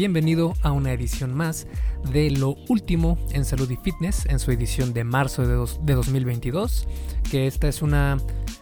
[0.00, 1.66] bienvenido a una edición más
[2.10, 6.88] de lo último en salud y fitness en su edición de marzo de, de 2022,
[7.30, 8.16] que esta es una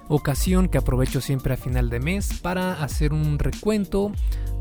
[0.09, 4.11] ocasión que aprovecho siempre a final de mes para hacer un recuento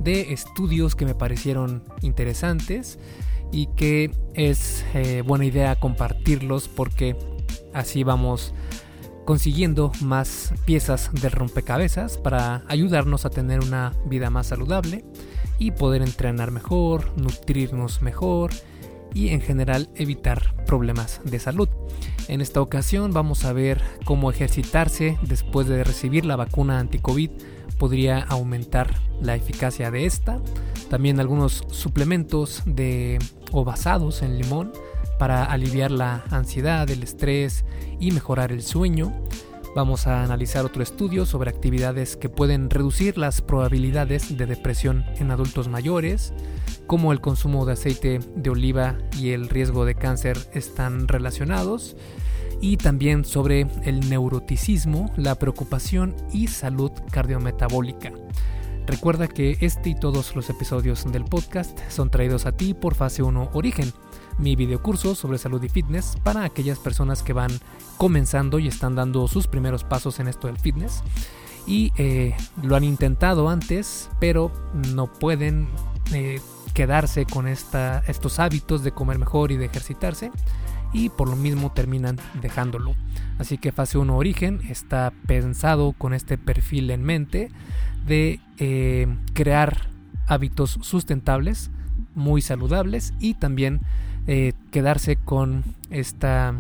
[0.04, 3.00] de estudios que me parecieron interesantes
[3.52, 7.16] y que es eh, buena idea compartirlos porque
[7.74, 8.54] así vamos
[9.26, 15.04] consiguiendo más piezas del rompecabezas para ayudarnos a tener una vida más saludable
[15.60, 18.52] y poder entrenar mejor, nutrirnos mejor
[19.14, 21.70] y en general evitar problemas de salud.
[22.28, 27.32] En esta ocasión vamos a ver cómo ejercitarse después de recibir la vacuna anti-COVID
[27.78, 30.40] podría aumentar la eficacia de esta.
[30.90, 33.20] También algunos suplementos de
[33.52, 34.72] o basados en limón
[35.20, 37.66] para aliviar la ansiedad, el estrés
[38.00, 39.14] y mejorar el sueño.
[39.78, 45.30] Vamos a analizar otro estudio sobre actividades que pueden reducir las probabilidades de depresión en
[45.30, 46.34] adultos mayores,
[46.88, 51.96] cómo el consumo de aceite de oliva y el riesgo de cáncer están relacionados,
[52.60, 58.12] y también sobre el neuroticismo, la preocupación y salud cardiometabólica.
[58.88, 63.22] Recuerda que este y todos los episodios del podcast son traídos a ti por Fase
[63.22, 63.94] 1 Origen,
[64.38, 67.52] mi videocurso sobre salud y fitness para aquellas personas que van
[67.98, 71.04] comenzando y están dando sus primeros pasos en esto del fitness
[71.66, 74.52] y eh, lo han intentado antes, pero
[74.94, 75.68] no pueden
[76.14, 76.40] eh,
[76.74, 80.32] quedarse con esta, estos hábitos de comer mejor y de ejercitarse
[80.94, 82.96] y por lo mismo terminan dejándolo.
[83.38, 87.52] Así que fase 1 origen está pensado con este perfil en mente
[88.06, 89.90] de eh, crear
[90.28, 91.70] hábitos sustentables,
[92.16, 93.82] muy saludables y también
[94.28, 96.54] eh, quedarse con esta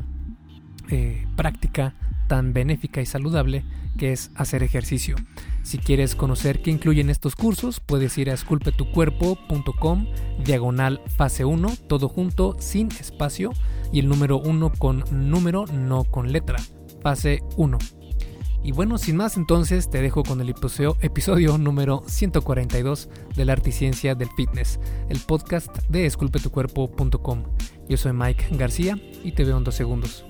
[0.89, 1.93] eh, práctica
[2.27, 3.63] tan benéfica y saludable
[3.97, 5.15] que es hacer ejercicio.
[5.63, 10.07] Si quieres conocer qué incluyen estos cursos, puedes ir a esculpetucuerpo.com
[10.43, 13.51] diagonal fase 1, todo junto, sin espacio,
[13.91, 16.57] y el número 1 con número, no con letra.
[17.01, 17.77] Fase 1.
[18.63, 23.69] Y bueno, sin más entonces te dejo con el episodio, número 142 de la arte
[23.69, 24.79] y ciencia del fitness,
[25.09, 27.43] el podcast de esculpetucuerpo.com.
[27.87, 30.25] Yo soy Mike García y te veo en dos segundos.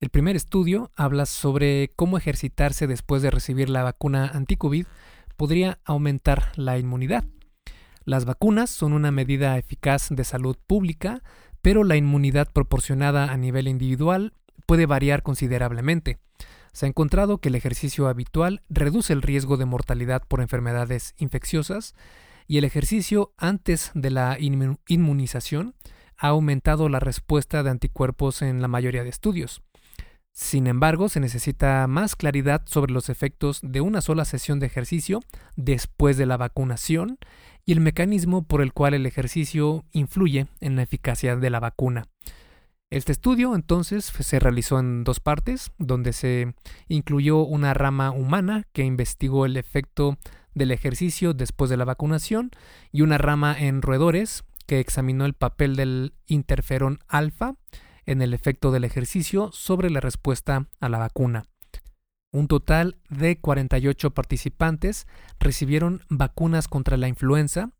[0.00, 4.86] El primer estudio habla sobre cómo ejercitarse después de recibir la vacuna anti-COVID
[5.36, 7.24] podría aumentar la inmunidad.
[8.04, 11.22] Las vacunas son una medida eficaz de salud pública,
[11.62, 14.32] pero la inmunidad proporcionada a nivel individual
[14.68, 16.18] puede variar considerablemente.
[16.74, 21.94] Se ha encontrado que el ejercicio habitual reduce el riesgo de mortalidad por enfermedades infecciosas
[22.46, 25.74] y el ejercicio antes de la inmunización
[26.18, 29.62] ha aumentado la respuesta de anticuerpos en la mayoría de estudios.
[30.32, 35.20] Sin embargo, se necesita más claridad sobre los efectos de una sola sesión de ejercicio
[35.56, 37.18] después de la vacunación
[37.64, 42.04] y el mecanismo por el cual el ejercicio influye en la eficacia de la vacuna.
[42.90, 46.54] Este estudio entonces se realizó en dos partes, donde se
[46.88, 50.16] incluyó una rama humana que investigó el efecto
[50.54, 52.50] del ejercicio después de la vacunación
[52.90, 57.56] y una rama en roedores que examinó el papel del interferón alfa
[58.06, 61.44] en el efecto del ejercicio sobre la respuesta a la vacuna.
[62.32, 65.06] Un total de 48 participantes
[65.38, 67.70] recibieron vacunas contra la influenza,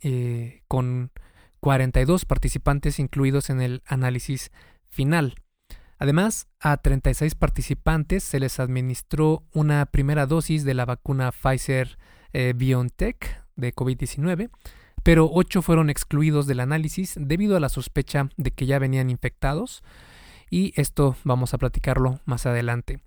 [0.00, 1.12] eh, con
[1.60, 4.50] 42 participantes incluidos en el análisis
[4.88, 5.34] final.
[5.98, 11.98] Además, a 36 participantes se les administró una primera dosis de la vacuna Pfizer
[12.32, 14.50] eh, de COVID-19
[15.02, 19.82] pero ocho fueron excluidos del análisis debido a la sospecha de que ya venían infectados
[20.50, 23.00] y esto vamos a platicarlo más adelante.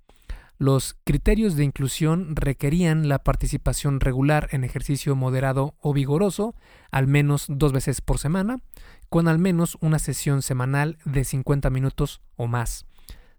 [0.62, 6.54] Los criterios de inclusión requerían la participación regular en ejercicio moderado o vigoroso,
[6.92, 8.62] al menos dos veces por semana,
[9.10, 12.86] con al menos una sesión semanal de 50 minutos o más.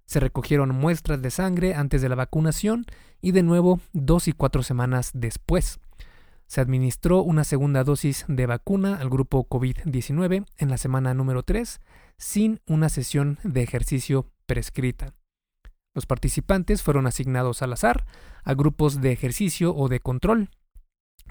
[0.05, 2.87] Se recogieron muestras de sangre antes de la vacunación
[3.21, 5.79] y de nuevo dos y cuatro semanas después
[6.49, 11.81] se administró una segunda dosis de vacuna al grupo COVID-19 en la semana número 3
[12.19, 15.15] sin una sesión de ejercicio prescrita.
[15.95, 18.05] Los participantes fueron asignados al azar
[18.45, 20.51] a grupos de ejercicio o de control.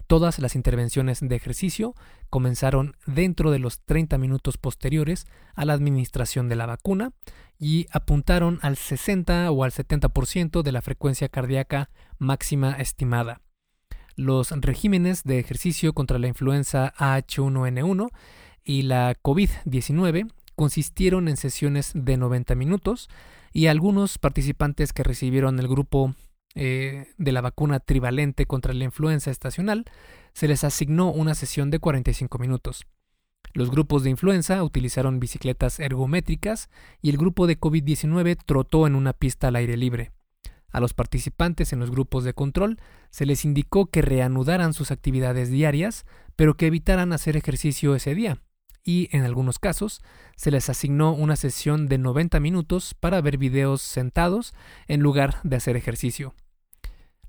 [0.08, 1.96] Todas las intervenciones de ejercicio
[2.30, 5.26] comenzaron dentro de los 30 minutos posteriores
[5.56, 7.14] a la administración de la vacuna
[7.58, 13.42] y apuntaron al 60 o al 70% de la frecuencia cardíaca máxima estimada
[14.16, 18.10] los regímenes de ejercicio contra la influenza H1N1
[18.64, 23.10] y la COVID-19 consistieron en sesiones de 90 minutos
[23.54, 26.16] y algunos participantes que recibieron el grupo
[26.56, 29.86] eh, de la vacuna trivalente contra la influenza estacional,
[30.34, 32.86] se les asignó una sesión de 45 minutos.
[33.54, 36.70] Los grupos de influenza utilizaron bicicletas ergométricas
[37.02, 40.12] y el grupo de COVID-19 trotó en una pista al aire libre.
[40.72, 45.50] A los participantes en los grupos de control se les indicó que reanudaran sus actividades
[45.50, 46.06] diarias,
[46.38, 48.42] pero que evitaran hacer ejercicio ese día,
[48.84, 50.02] y en algunos casos
[50.36, 54.54] se les asignó una sesión de 90 minutos para ver videos sentados
[54.88, 56.34] en lugar de hacer ejercicio.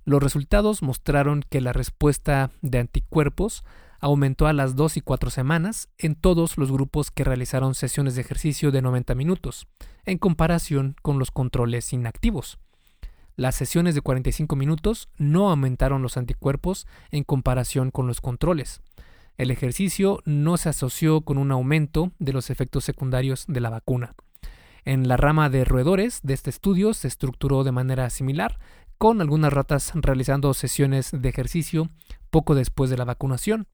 [0.04, 3.64] Los resultados mostraron que la respuesta de anticuerpos
[4.00, 8.22] aumentó a las 2 y 4 semanas en todos los grupos que realizaron sesiones de
[8.22, 9.68] ejercicio de 90 minutos,
[10.04, 12.58] en comparación con los controles inactivos.
[13.36, 18.82] Las sesiones de 45 minutos no aumentaron los anticuerpos en comparación con los controles.
[19.36, 24.14] El ejercicio no se asoció con un aumento de los efectos secundarios de la vacuna.
[24.84, 28.58] En la rama de roedores de este estudio se estructuró de manera similar,
[28.98, 31.90] con algunas ratas realizando sesiones de ejercicio
[32.30, 33.66] poco después de la vacunación.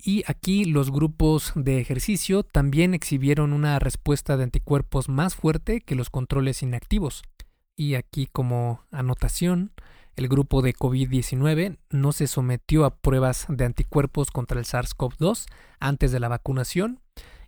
[0.00, 5.94] Y aquí los grupos de ejercicio también exhibieron una respuesta de anticuerpos más fuerte que
[5.94, 7.22] los controles inactivos.
[7.76, 9.72] Y aquí como anotación,
[10.18, 15.46] el grupo de COVID-19 no se sometió a pruebas de anticuerpos contra el SARS-CoV-2
[15.78, 17.00] antes de la vacunación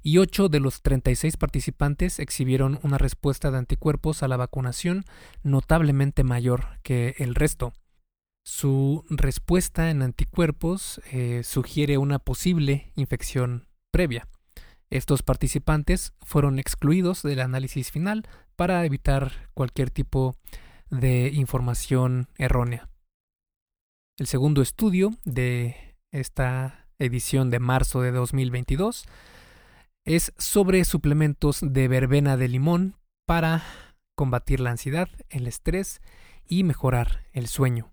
[0.05, 5.05] y 8 de los 36 participantes exhibieron una respuesta de anticuerpos a la vacunación
[5.43, 7.72] notablemente mayor que el resto.
[8.44, 14.28] Su respuesta en anticuerpos eh, sugiere una posible infección previa.
[14.90, 22.88] Estos participantes fueron excluidos del análisis final para evitar cualquier tipo de información errónea.
[24.19, 29.06] El segundo estudio de esta edición de marzo de 2022
[30.04, 32.96] es sobre suplementos de verbena de limón
[33.26, 33.62] para
[34.16, 36.00] combatir la ansiedad, el estrés
[36.46, 37.93] y mejorar el sueño.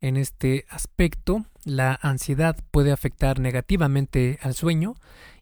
[0.00, 4.94] En este aspecto, la ansiedad puede afectar negativamente al sueño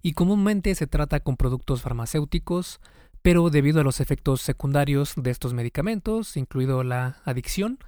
[0.03, 2.81] y comúnmente se trata con productos farmacéuticos,
[3.23, 7.79] pero debido a los efectos secundarios de estos medicamentos, incluido la adicción,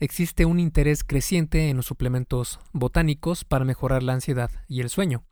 [0.00, 5.24] existe un interés creciente en los suplementos botánicos para mejorar la ansiedad y el sueño.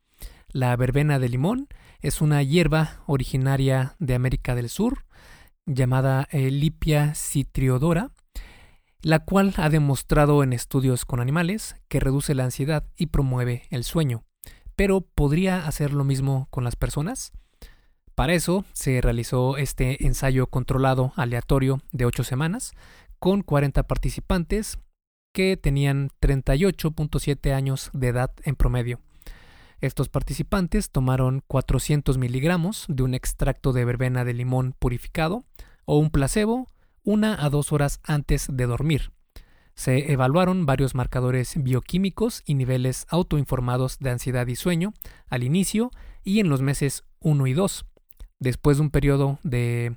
[0.49, 1.69] La verbena de limón
[2.01, 5.05] es una hierba originaria de América del Sur,
[5.67, 8.11] llamada Lipia citriodora,
[9.03, 13.85] la cual ha demostrado en estudios con animales que reduce la ansiedad y promueve el
[13.85, 14.25] sueño.
[14.77, 17.33] Pero ¿podría hacer lo mismo con las personas?
[18.21, 22.73] Para eso se realizó este ensayo controlado aleatorio de 8 semanas
[23.19, 24.79] con 40 participantes
[25.33, 29.01] que tenían 38.7 años de edad en promedio.
[29.81, 35.47] Estos participantes tomaron 400 miligramos de un extracto de verbena de limón purificado
[35.87, 36.67] o un placebo
[37.03, 39.13] una a dos horas antes de dormir.
[39.75, 44.93] Se evaluaron varios marcadores bioquímicos y niveles autoinformados de ansiedad y sueño
[45.31, 45.91] al inicio
[46.23, 47.87] y en los meses 1 y 2.
[48.41, 49.97] Después de un periodo de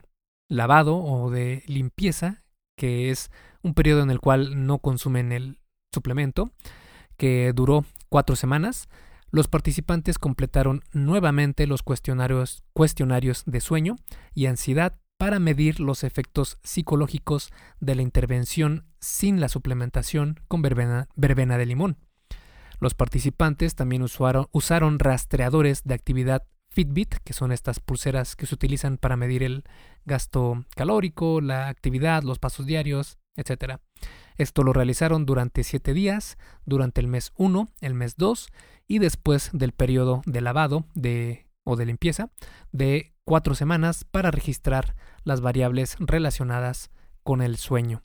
[0.49, 2.43] lavado o de limpieza,
[2.77, 3.31] que es
[3.61, 5.59] un periodo en el cual no consumen el
[5.93, 6.51] suplemento,
[7.17, 8.89] que duró cuatro semanas,
[9.31, 12.63] los participantes completaron nuevamente los cuestionarios,
[13.45, 13.95] de sueño
[14.35, 21.07] y ansiedad para medir los efectos psicológicos de la intervención sin la suplementación con verbena,
[21.15, 21.97] de limón.
[22.79, 28.55] Los participantes también usaron, usaron rastreadores de actividad Fitbit, que son estas pulseras que se
[28.55, 29.63] utilizan para medir el
[30.05, 33.77] gasto calórico, la actividad, los pasos diarios, etc.
[34.37, 38.47] Esto lo realizaron durante 7 días, durante el mes 1, el mes 2
[38.87, 42.29] y después del periodo de lavado de, o de limpieza
[42.71, 46.89] de 4 semanas para registrar las variables relacionadas
[47.23, 48.03] con el sueño.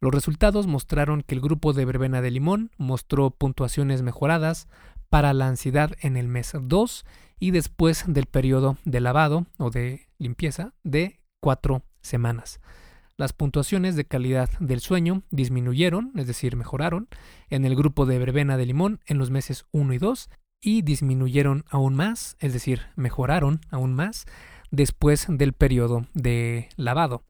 [0.00, 4.68] Los resultados mostraron que el grupo de verbena de limón mostró puntuaciones mejoradas
[5.08, 7.04] para la ansiedad en el mes 2
[7.38, 12.60] y después del periodo de lavado o de limpieza de 4 semanas.
[13.16, 17.08] Las puntuaciones de calidad del sueño disminuyeron, es decir, mejoraron,
[17.48, 21.64] en el grupo de verbena de limón en los meses 1 y 2 y disminuyeron
[21.68, 24.24] aún más, es decir, mejoraron aún más
[24.70, 27.22] después del periodo de lavado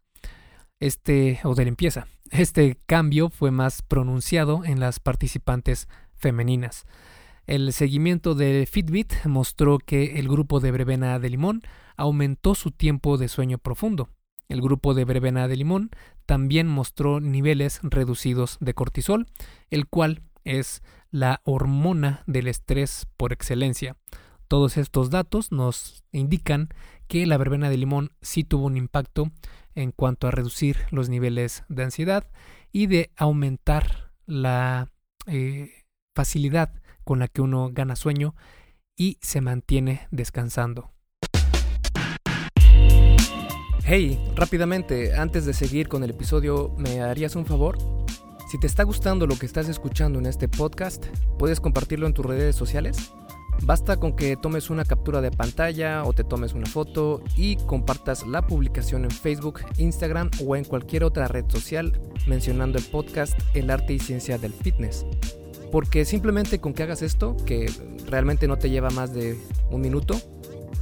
[0.81, 2.07] este, o de limpieza.
[2.31, 6.87] Este cambio fue más pronunciado en las participantes femeninas.
[7.47, 11.63] El seguimiento de Fitbit mostró que el grupo de brevena de limón
[11.97, 14.09] aumentó su tiempo de sueño profundo.
[14.49, 15.91] El grupo de brevena de limón
[16.25, 19.27] también mostró niveles reducidos de cortisol,
[19.71, 23.97] el cual es la hormona del estrés por excelencia.
[24.49, 26.69] Todos estos datos nos indican
[27.09, 29.31] que la verbena de limón sí tuvo un impacto
[29.75, 32.31] en cuanto a reducir los niveles de ansiedad
[32.73, 34.91] y de aumentar la
[35.27, 35.85] eh,
[36.15, 36.73] facilidad
[37.05, 38.35] con la que uno gana sueño
[38.97, 40.91] y se mantiene descansando.
[43.87, 47.77] Hey, rápidamente, antes de seguir con el episodio, ¿me harías un favor?
[48.51, 51.05] Si te está gustando lo que estás escuchando en este podcast,
[51.39, 53.13] ¿puedes compartirlo en tus redes sociales?
[53.63, 58.27] Basta con que tomes una captura de pantalla o te tomes una foto y compartas
[58.27, 63.71] la publicación en Facebook, Instagram o en cualquier otra red social mencionando el podcast El
[63.71, 65.07] arte y ciencia del fitness.
[65.75, 67.69] Porque simplemente con que hagas esto, que
[68.07, 69.37] realmente no te lleva más de
[69.73, 70.15] un minuto,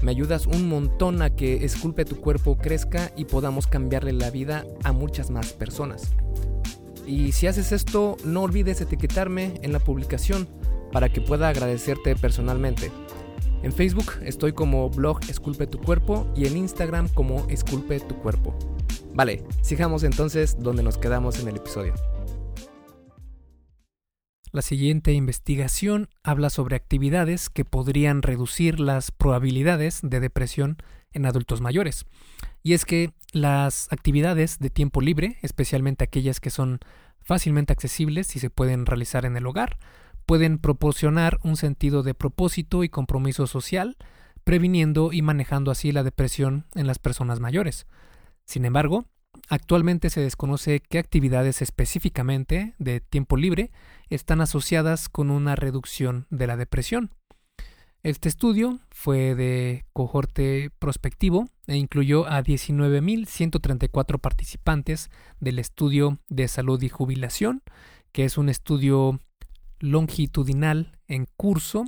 [0.03, 4.67] me ayudas un montón a que Esculpe tu cuerpo crezca y podamos cambiarle la vida
[4.85, 6.13] a muchas más personas.
[7.07, 10.47] Y si haces esto, no olvides etiquetarme en la publicación
[10.93, 12.93] para que pueda agradecerte personalmente.
[13.63, 18.55] En Facebook estoy como blog Esculpe tu cuerpo y en Instagram como Esculpe tu cuerpo.
[19.15, 21.95] Vale, sigamos entonces donde nos quedamos en el episodio.
[24.53, 30.77] La siguiente investigación habla sobre actividades que podrían reducir las probabilidades de depresión
[31.13, 32.05] en adultos mayores.
[32.63, 36.81] Y es que las actividades de tiempo libre, especialmente aquellas que son
[37.23, 39.79] fácilmente accesibles y se pueden realizar en el hogar,
[40.27, 43.97] pueden proporcionar un sentido de propósito y compromiso social,
[44.45, 47.87] previniendo y manejando así la depresión en las personas mayores.
[48.45, 49.07] Sin embargo,
[49.49, 53.71] actualmente se desconoce qué actividades específicamente de tiempo libre
[54.15, 57.11] están asociadas con una reducción de la depresión.
[58.03, 66.83] Este estudio fue de cohorte prospectivo e incluyó a 19.134 participantes del estudio de salud
[66.83, 67.63] y jubilación,
[68.11, 69.21] que es un estudio
[69.79, 71.85] longitudinal en curso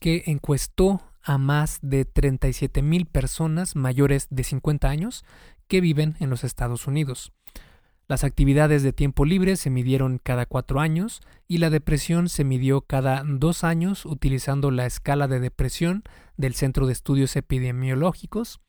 [0.00, 5.24] que encuestó a más de 37.000 personas mayores de 50 años
[5.68, 7.32] que viven en los Estados Unidos.
[8.08, 12.82] Las actividades de tiempo libre se midieron cada cuatro años y la depresión se midió
[12.82, 16.04] cada dos años utilizando la escala de depresión
[16.36, 18.60] del Centro de Estudios Epidemiológicos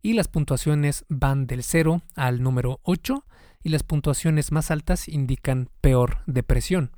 [0.00, 3.24] y las puntuaciones van del 0 al número 8
[3.64, 6.92] y las puntuaciones más altas indican peor depresión.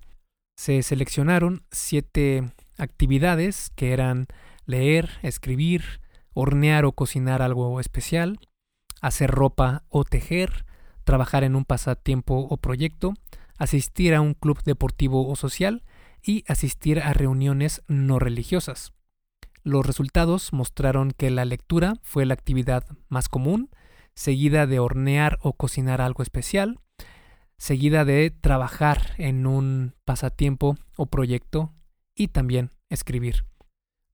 [0.58, 4.26] Se seleccionaron siete actividades que eran
[4.66, 6.00] leer, escribir,
[6.34, 8.38] hornear o cocinar algo especial,
[9.00, 10.66] hacer ropa o tejer,
[11.06, 13.14] trabajar en un pasatiempo o proyecto,
[13.56, 15.84] asistir a un club deportivo o social
[16.22, 18.92] y asistir a reuniones no religiosas.
[19.62, 23.70] Los resultados mostraron que la lectura fue la actividad más común,
[24.14, 26.80] seguida de hornear o cocinar algo especial,
[27.56, 31.72] seguida de trabajar en un pasatiempo o proyecto
[32.14, 33.44] y también escribir.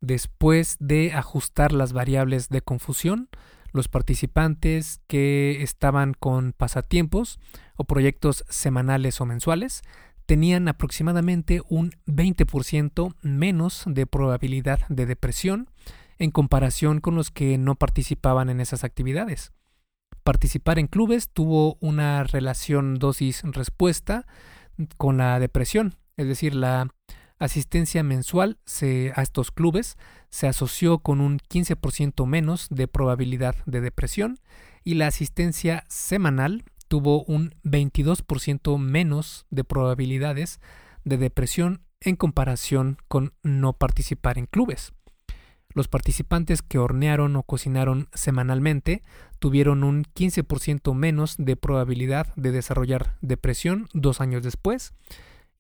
[0.00, 3.28] Después de ajustar las variables de confusión,
[3.73, 7.38] los participantes que estaban con pasatiempos
[7.76, 9.83] o proyectos semanales o mensuales
[10.26, 15.71] tenían aproximadamente un 20% menos de probabilidad de depresión
[16.19, 19.52] en comparación con los que no participaban en esas actividades.
[20.23, 24.26] Participar en clubes tuvo una relación dosis-respuesta
[24.97, 26.88] con la depresión, es decir, la
[27.42, 28.58] asistencia mensual
[29.14, 29.96] a estos clubes
[30.30, 34.38] se asoció con un 15% menos de probabilidad de depresión
[34.84, 40.61] y la asistencia semanal tuvo un 22% menos de probabilidades
[41.04, 44.92] de depresión en comparación con no participar en clubes.
[45.75, 49.02] Los participantes que hornearon o cocinaron semanalmente
[49.40, 54.92] tuvieron un 15% menos de probabilidad de desarrollar depresión dos años después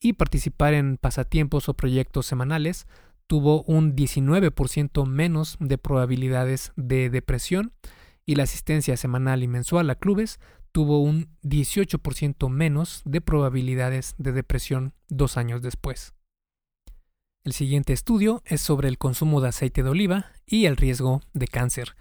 [0.02, 2.86] y participar en pasatiempos o proyectos semanales
[3.28, 7.72] tuvo un 19% menos de probabilidades de depresión
[8.26, 10.40] y la asistencia semanal y mensual a clubes
[10.72, 16.14] tuvo un 18% menos de probabilidades de depresión dos años después.
[17.44, 21.48] El siguiente estudio es sobre el consumo de aceite de oliva y el riesgo de
[21.48, 21.96] cáncer.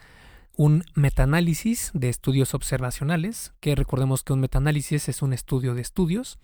[0.55, 6.39] Un metaanálisis de estudios observacionales, que recordemos que un metaanálisis es un estudio de estudios,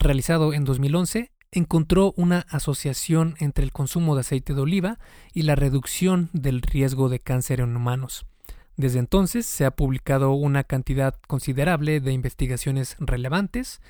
[0.00, 4.98] realizado en 2011, encontró una asociación entre el consumo de aceite de oliva
[5.32, 8.26] y la reducción del riesgo de cáncer en humanos.
[8.76, 13.80] Desde entonces se ha publicado una cantidad considerable de investigaciones relevantes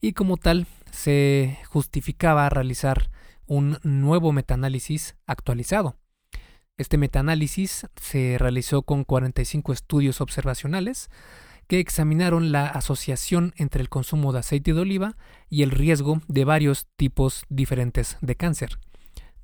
[0.00, 3.10] y como tal se justificaba realizar
[3.46, 5.96] un nuevo metaanálisis actualizado.
[6.76, 11.08] Este metaanálisis se realizó con 45 estudios observacionales
[11.66, 15.16] que examinaron la asociación entre el consumo de aceite de oliva
[15.48, 18.78] y el riesgo de varios tipos diferentes de cáncer.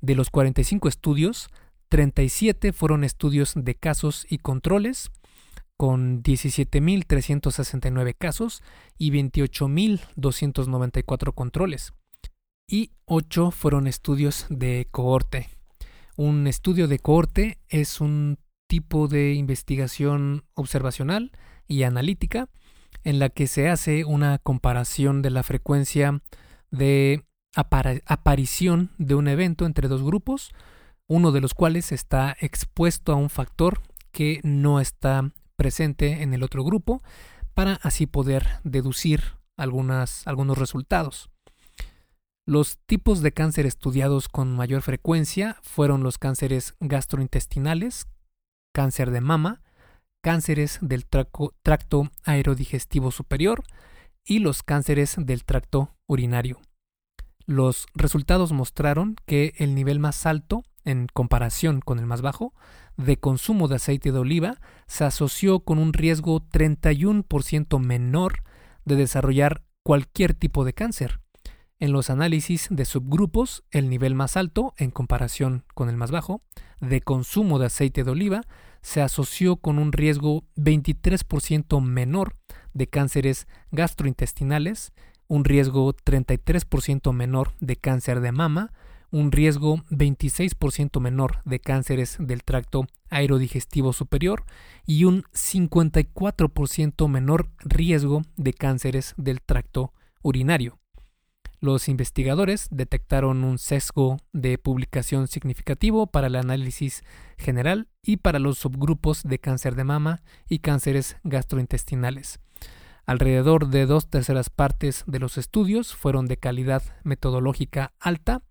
[0.01, 1.49] De los 45 estudios,
[1.89, 5.09] 37 fueron estudios de casos y controles,
[5.77, 8.61] con 17.369 casos
[8.97, 11.93] y 28.294 controles.
[12.67, 15.49] Y 8 fueron estudios de cohorte.
[16.17, 18.37] Un estudio de cohorte es un
[18.67, 21.31] tipo de investigación observacional
[21.71, 22.49] y analítica
[23.03, 26.21] en la que se hace una comparación de la frecuencia
[26.69, 27.23] de
[27.55, 30.51] aparición de un evento entre dos grupos,
[31.07, 36.43] uno de los cuales está expuesto a un factor que no está presente en el
[36.43, 37.01] otro grupo,
[37.53, 39.21] para así poder deducir
[39.57, 41.29] algunos resultados.
[42.45, 48.07] Los tipos de cáncer estudiados con mayor frecuencia fueron los cánceres gastrointestinales,
[48.73, 49.61] cáncer de mama,
[50.21, 53.63] cánceres del tracto aerodigestivo superior
[54.23, 56.59] y los cánceres del tracto urinario.
[57.45, 62.53] Los resultados mostraron que el nivel más alto, en comparación con el más bajo,
[62.97, 68.43] de consumo de aceite de oliva se asoció con un riesgo 31% menor
[68.85, 71.19] de desarrollar cualquier tipo de cáncer.
[71.79, 76.43] En los análisis de subgrupos, el nivel más alto, en comparación con el más bajo,
[76.79, 78.43] de consumo de aceite de oliva
[78.81, 82.35] se asoció con un riesgo 23% menor
[82.73, 84.91] de cánceres gastrointestinales,
[85.27, 88.71] un riesgo 33% menor de cáncer de mama,
[89.11, 94.45] un riesgo 26% menor de cánceres del tracto aerodigestivo superior
[94.85, 100.80] y un 54% menor riesgo de cánceres del tracto urinario.
[101.63, 107.03] Los investigadores detectaron un sesgo de publicación significativo para el análisis
[107.37, 112.39] general y para los subgrupos de cáncer de mama y cánceres gastrointestinales.
[113.05, 118.41] Alrededor de dos terceras partes de los estudios fueron de calidad metodológica alta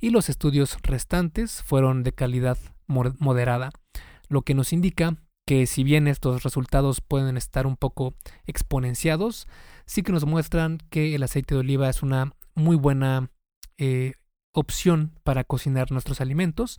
[0.00, 2.58] y los estudios restantes fueron de calidad
[2.88, 3.70] moderada,
[4.28, 5.14] lo que nos indica
[5.46, 8.14] que si bien estos resultados pueden estar un poco
[8.48, 9.46] exponenciados,
[9.86, 13.30] sí que nos muestran que el aceite de oliva es una muy buena
[13.78, 14.14] eh,
[14.52, 16.78] opción para cocinar nuestros alimentos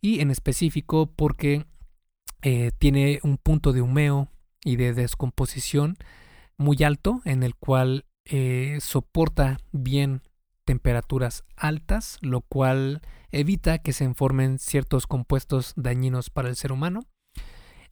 [0.00, 1.66] y en específico porque
[2.42, 4.28] eh, tiene un punto de humeo
[4.64, 5.96] y de descomposición
[6.58, 10.22] muy alto en el cual eh, soporta bien
[10.64, 13.00] temperaturas altas, lo cual
[13.30, 17.06] evita que se formen ciertos compuestos dañinos para el ser humano.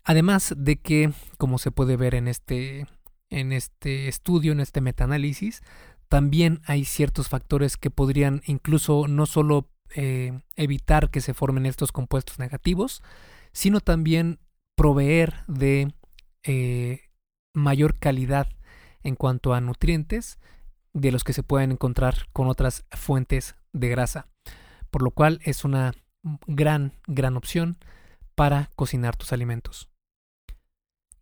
[0.02, 2.87] Además de que, como se puede ver en este,
[3.30, 5.62] en este estudio, en este metaanálisis,
[6.08, 11.92] también hay ciertos factores que podrían incluso no solo eh, evitar que se formen estos
[11.92, 13.02] compuestos negativos,
[13.52, 14.40] sino también
[14.76, 15.94] proveer de
[16.42, 17.00] eh,
[17.54, 18.48] mayor calidad
[19.02, 20.38] en cuanto a nutrientes
[20.92, 24.28] de los que se pueden encontrar con otras fuentes de grasa,
[24.90, 25.92] por lo cual es una
[26.46, 27.78] gran, gran opción
[28.34, 29.88] para cocinar tus alimentos.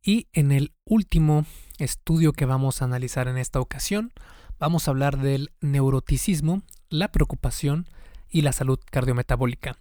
[0.03, 1.47] Y en el último
[1.79, 4.13] estudio que vamos a analizar en esta ocasión,
[4.63, 7.89] vamos a hablar del neuroticismo, la preocupación
[8.31, 9.77] y la salud cardiometabólica.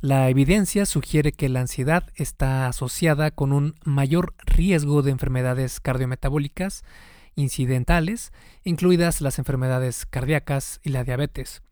[0.00, 6.82] La evidencia sugiere que la ansiedad está asociada con un mayor riesgo de enfermedades cardiometabólicas
[7.36, 8.32] incidentales,
[8.64, 11.62] incluidas las enfermedades cardíacas y la diabetes.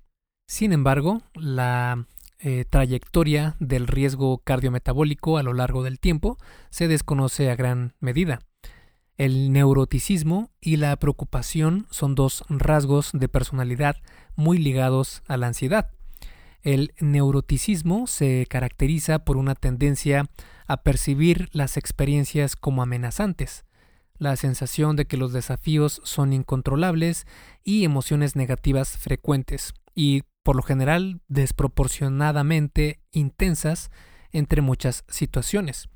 [0.46, 2.06] Sin embargo, la
[2.38, 6.38] eh, trayectoria del riesgo cardiometabólico a lo largo del tiempo
[6.70, 8.38] se desconoce a gran medida.
[9.16, 13.96] El neuroticismo y la preocupación son dos rasgos de personalidad
[14.34, 15.90] muy ligados a la ansiedad.
[16.62, 20.28] El neuroticismo se caracteriza por una tendencia
[20.66, 23.64] a percibir las experiencias como amenazantes,
[24.18, 27.26] la sensación de que los desafíos son incontrolables
[27.64, 33.90] y emociones negativas frecuentes y por lo general desproporcionadamente intensas
[34.30, 35.88] entre muchas situaciones.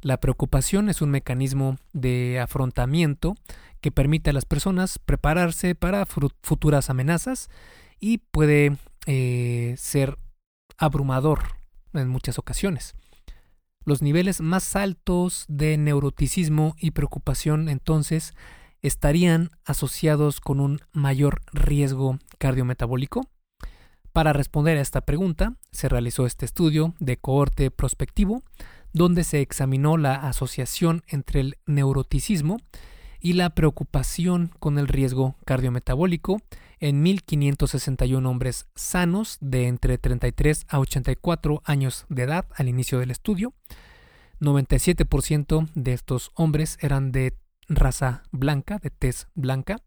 [0.00, 3.34] La preocupación es un mecanismo de afrontamiento
[3.80, 7.48] que permite a las personas prepararse para futuras amenazas
[7.98, 10.18] y puede eh, ser
[10.76, 11.40] abrumador
[11.94, 12.94] en muchas ocasiones.
[13.84, 18.34] Los niveles más altos de neuroticismo y preocupación entonces
[18.82, 23.28] estarían asociados con un mayor riesgo cardiometabólico.
[24.12, 28.42] Para responder a esta pregunta, se realizó este estudio de cohorte prospectivo,
[28.92, 32.58] donde se examinó la asociación entre el neuroticismo
[33.20, 36.40] y la preocupación con el riesgo cardiometabólico
[36.80, 43.10] en 1.561 hombres sanos de entre 33 a 84 años de edad al inicio del
[43.10, 43.52] estudio.
[44.40, 47.36] 97% de estos hombres eran de
[47.68, 49.82] raza blanca, de tez blanca,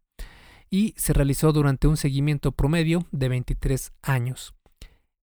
[0.70, 4.54] y se realizó durante un seguimiento promedio de 23 años.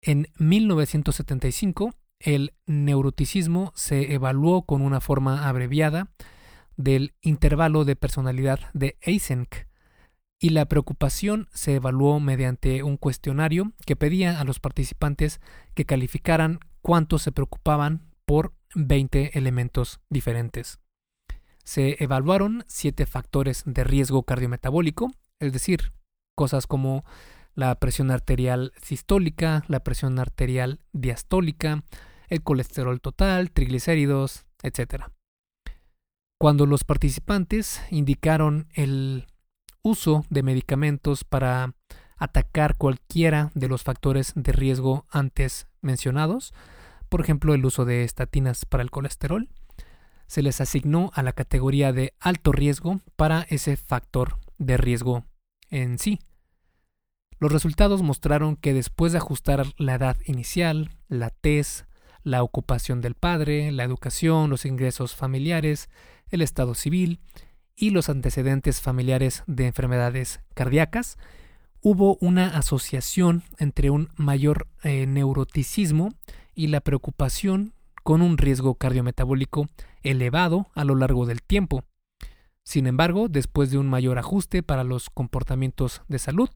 [0.02, 6.08] En 1975, el neuroticismo se evaluó con una forma abreviada
[6.76, 9.68] del intervalo de personalidad de Eysenck
[10.40, 15.40] y la preocupación se evaluó mediante un cuestionario que pedía a los participantes
[15.74, 20.80] que calificaran cuánto se preocupaban por 20 elementos diferentes.
[21.62, 25.10] Se evaluaron siete factores de riesgo cardiometabólico,
[25.40, 25.92] es decir,
[26.34, 27.04] cosas como
[27.54, 31.84] la presión arterial sistólica, la presión arterial diastólica,
[32.28, 35.04] el colesterol total, triglicéridos, etc.
[36.38, 39.26] Cuando los participantes indicaron el
[39.82, 41.74] uso de medicamentos para
[42.16, 46.54] atacar cualquiera de los factores de riesgo antes mencionados,
[47.08, 49.48] por ejemplo el uso de estatinas para el colesterol,
[50.26, 55.24] se les asignó a la categoría de alto riesgo para ese factor de riesgo
[55.70, 56.18] en sí.
[57.38, 61.84] Los resultados mostraron que después de ajustar la edad inicial, la TES,
[62.24, 65.88] la ocupación del padre, la educación, los ingresos familiares,
[66.30, 67.20] el estado civil
[67.76, 71.18] y los antecedentes familiares de enfermedades cardíacas,
[71.80, 76.14] hubo una asociación entre un mayor eh, neuroticismo
[76.54, 79.68] y la preocupación con un riesgo cardiometabólico
[80.02, 81.84] elevado a lo largo del tiempo.
[82.62, 86.48] Sin embargo, después de un mayor ajuste para los comportamientos de salud,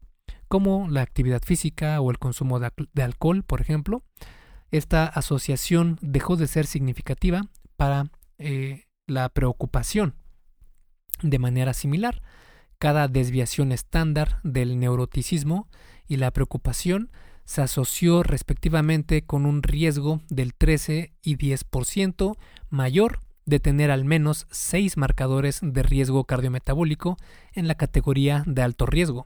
[0.47, 4.03] como la actividad física o el consumo de, alcohol, por ejemplo,
[4.71, 7.43] esta asociación dejó de ser significativa
[7.75, 10.15] para eh, la preocupación.
[11.21, 12.21] De manera similar,
[12.77, 15.67] cada desviación estándar del neuroticismo
[16.07, 17.11] y la preocupación
[17.43, 22.37] se asoció respectivamente con un riesgo del 13 y 10%
[22.69, 27.17] mayor de tener al menos seis marcadores de riesgo cardiometabólico
[27.53, 29.25] en la categoría de alto riesgo.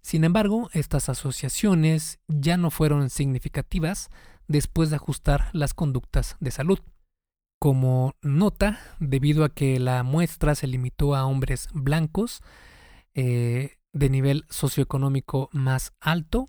[0.00, 4.08] Sin embargo, estas asociaciones ya no fueron significativas
[4.48, 6.80] después de ajustar las conductas de salud.
[7.60, 12.40] Como nota, debido a que la muestra se limitó a hombres blancos
[13.14, 16.48] eh, de nivel socioeconómico más alto,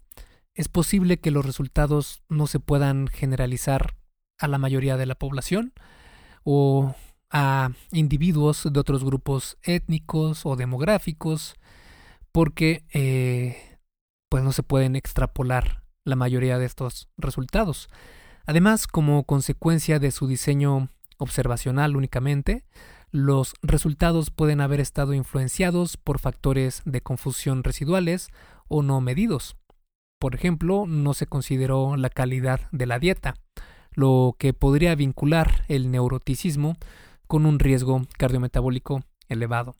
[0.53, 3.95] es posible que los resultados no se puedan generalizar
[4.37, 5.73] a la mayoría de la población
[6.43, 6.95] o
[7.29, 11.55] a individuos de otros grupos étnicos o demográficos,
[12.31, 13.79] porque eh,
[14.29, 17.89] pues no se pueden extrapolar la mayoría de estos resultados.
[18.45, 22.65] Además, como consecuencia de su diseño observacional únicamente,
[23.11, 28.29] los resultados pueden haber estado influenciados por factores de confusión residuales
[28.67, 29.55] o no medidos.
[30.19, 33.35] Por ejemplo, no se consideró la calidad de la dieta,
[33.91, 36.77] lo que podría vincular el neuroticismo
[37.27, 39.75] con un riesgo cardiometabólico elevado.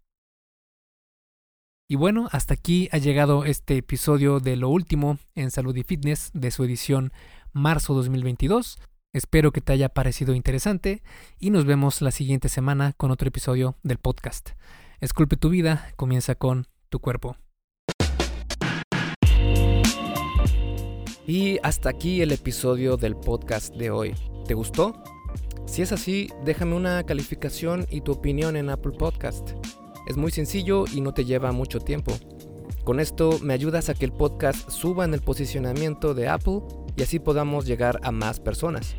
[1.92, 6.30] Y bueno, hasta aquí ha llegado este episodio de lo último en Salud y Fitness
[6.36, 7.12] de su edición
[7.52, 8.78] marzo 2022.
[9.12, 11.02] Espero que te haya parecido interesante
[11.40, 14.52] y nos vemos la siguiente semana con otro episodio del podcast.
[15.00, 17.38] Esculpe tu vida, comienza con tu cuerpo.
[21.26, 24.14] Y hasta aquí el episodio del podcast de hoy.
[24.46, 25.02] ¿Te gustó?
[25.66, 29.54] Si es así, déjame una calificación y tu opinión en Apple Podcast.
[30.10, 32.12] Es muy sencillo y no te lleva mucho tiempo.
[32.84, 36.62] Con esto me ayudas a que el podcast suba en el posicionamiento de Apple
[36.98, 38.96] y así podamos llegar a más personas.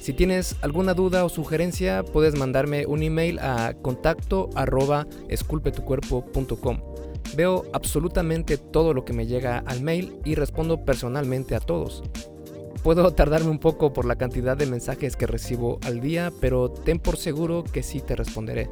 [0.00, 4.48] Si tienes alguna duda o sugerencia, puedes mandarme un email a contacto.
[7.36, 12.02] Veo absolutamente todo lo que me llega al mail y respondo personalmente a todos.
[12.82, 16.98] Puedo tardarme un poco por la cantidad de mensajes que recibo al día, pero ten
[16.98, 18.70] por seguro que sí te responderé.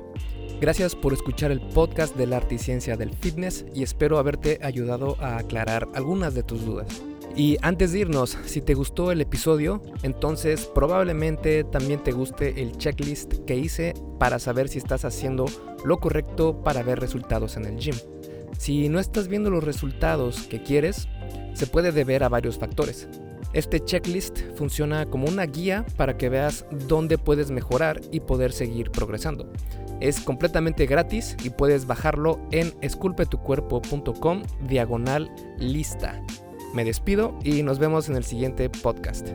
[0.60, 4.58] Gracias por escuchar el podcast de la arte y ciencia del fitness y espero haberte
[4.62, 7.02] ayudado a aclarar algunas de tus dudas.
[7.36, 12.78] Y antes de irnos, si te gustó el episodio, entonces probablemente también te guste el
[12.78, 15.46] checklist que hice para saber si estás haciendo
[15.84, 17.96] lo correcto para ver resultados en el gym.
[18.56, 21.08] Si no estás viendo los resultados que quieres,
[21.54, 23.08] se puede deber a varios factores.
[23.54, 28.90] Este checklist funciona como una guía para que veas dónde puedes mejorar y poder seguir
[28.90, 29.50] progresando.
[30.00, 36.20] Es completamente gratis y puedes bajarlo en esculpetucuerpo.com diagonal lista.
[36.74, 39.28] Me despido y nos vemos en el siguiente podcast.